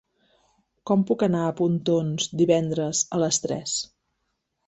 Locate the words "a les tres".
3.17-3.77